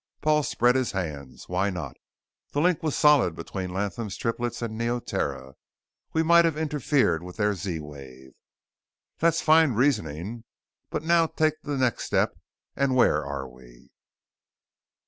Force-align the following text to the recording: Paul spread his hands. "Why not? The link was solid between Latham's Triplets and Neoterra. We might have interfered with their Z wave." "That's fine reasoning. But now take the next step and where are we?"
Paul 0.23 0.41
spread 0.41 0.73
his 0.73 0.93
hands. 0.93 1.47
"Why 1.47 1.69
not? 1.69 1.95
The 2.53 2.59
link 2.59 2.81
was 2.81 2.95
solid 2.95 3.35
between 3.35 3.69
Latham's 3.71 4.17
Triplets 4.17 4.63
and 4.63 4.75
Neoterra. 4.75 5.53
We 6.11 6.23
might 6.23 6.43
have 6.43 6.57
interfered 6.57 7.21
with 7.21 7.37
their 7.37 7.53
Z 7.53 7.79
wave." 7.81 8.31
"That's 9.19 9.41
fine 9.41 9.73
reasoning. 9.73 10.43
But 10.89 11.03
now 11.03 11.27
take 11.27 11.61
the 11.61 11.77
next 11.77 12.05
step 12.05 12.35
and 12.75 12.95
where 12.95 13.23
are 13.23 13.47
we?" 13.47 13.91